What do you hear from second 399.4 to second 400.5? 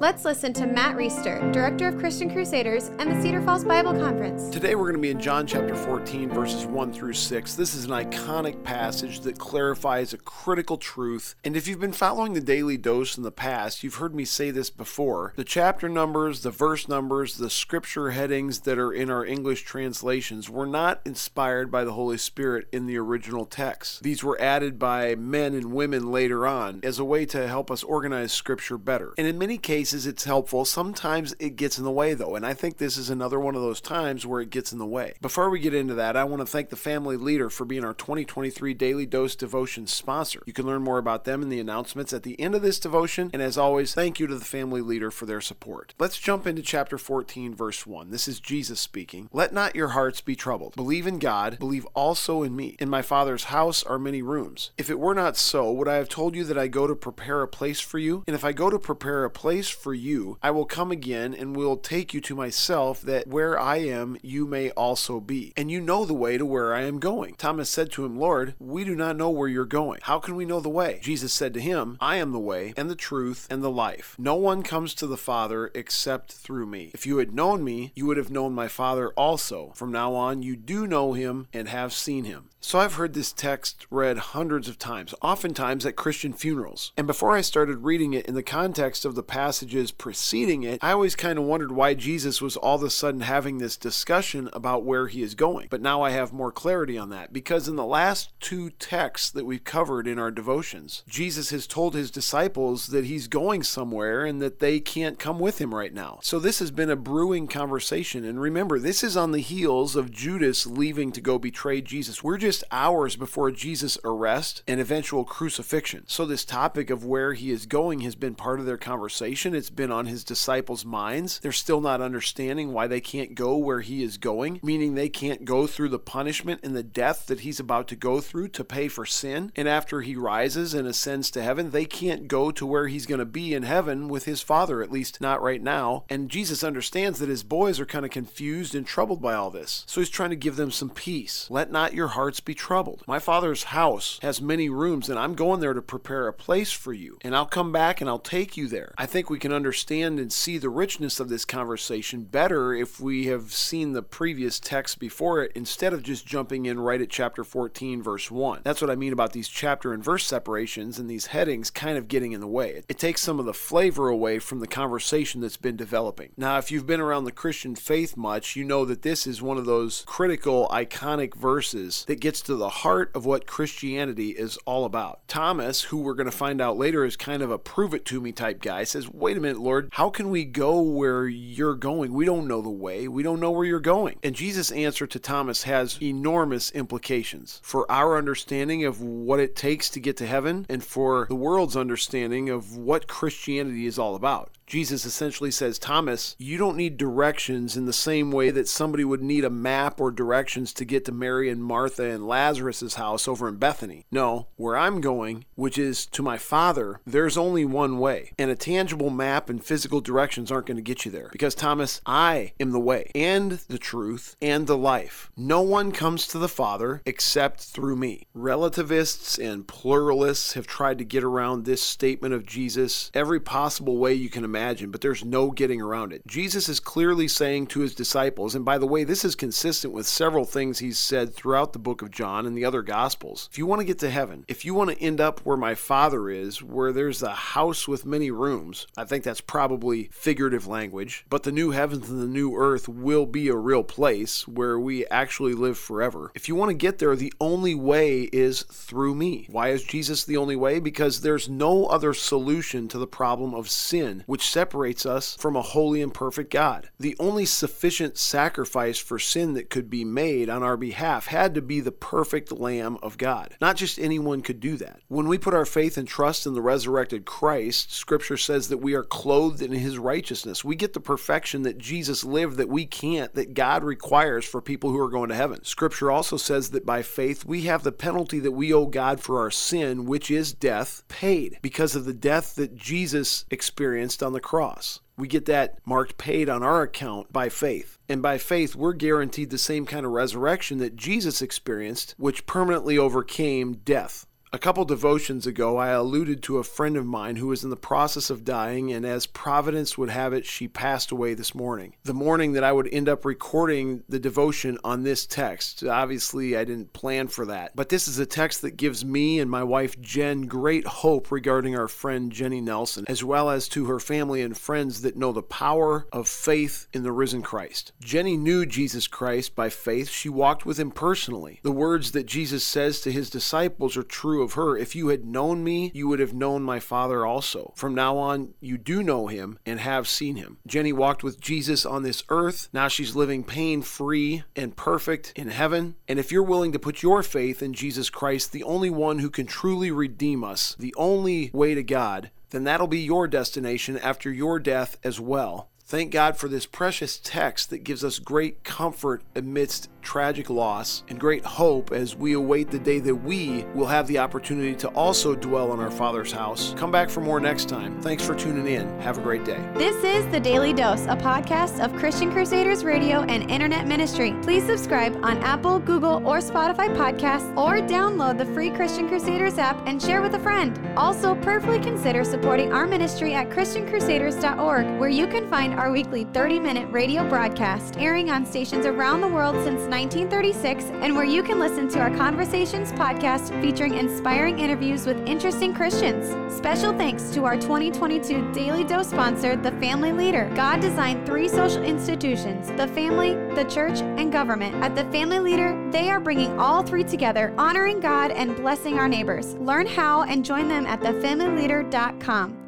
Learn how and